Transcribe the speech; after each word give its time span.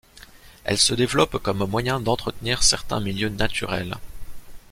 Elle 0.63 0.79
se 0.79 0.95
développe 0.95 1.37
comme 1.43 1.63
moyen 1.67 1.99
d'entretenir 1.99 2.63
certains 2.63 2.99
milieux 2.99 3.29
naturels. 3.29 3.97